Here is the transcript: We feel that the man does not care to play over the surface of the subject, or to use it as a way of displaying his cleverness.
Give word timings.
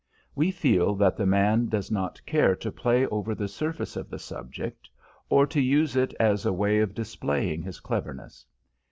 We 0.33 0.49
feel 0.49 0.95
that 0.95 1.15
the 1.15 1.27
man 1.27 1.67
does 1.67 1.91
not 1.91 2.19
care 2.25 2.55
to 2.55 2.71
play 2.71 3.05
over 3.05 3.35
the 3.35 3.47
surface 3.47 3.95
of 3.95 4.09
the 4.09 4.17
subject, 4.17 4.89
or 5.29 5.45
to 5.45 5.61
use 5.61 5.95
it 5.95 6.11
as 6.19 6.43
a 6.43 6.51
way 6.51 6.79
of 6.79 6.95
displaying 6.95 7.61
his 7.61 7.79
cleverness. 7.79 8.43